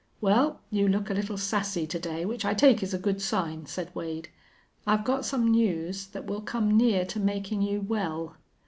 "Well, 0.19 0.61
you 0.71 0.87
look 0.87 1.11
a 1.11 1.13
little 1.13 1.37
sassy 1.37 1.85
to 1.85 1.99
day, 1.99 2.25
which 2.25 2.43
I 2.43 2.55
take 2.55 2.81
is 2.81 2.91
a 2.91 2.97
good 2.97 3.21
sign," 3.21 3.67
said 3.67 3.93
Wade. 3.93 4.29
"I've 4.87 5.03
got 5.05 5.25
some 5.25 5.51
news 5.51 6.07
that 6.07 6.25
will 6.25 6.41
come 6.41 6.75
near 6.75 7.05
to 7.05 7.19
makin' 7.19 7.61
you 7.61 7.81
well." 7.81 8.35